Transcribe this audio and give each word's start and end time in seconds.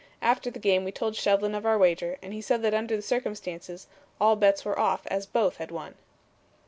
After 0.23 0.49
the 0.49 0.57
game 0.57 0.83
we 0.83 0.91
told 0.91 1.13
Shevlin 1.13 1.53
of 1.55 1.63
our 1.63 1.77
wager 1.77 2.17
and 2.23 2.33
he 2.33 2.41
said 2.41 2.63
that 2.63 2.73
under 2.73 2.95
the 2.95 3.03
circumstances 3.03 3.85
all 4.19 4.35
bets 4.35 4.65
were 4.65 4.79
off 4.79 5.05
as 5.11 5.27
both 5.27 5.57
had 5.57 5.69
won." 5.69 5.93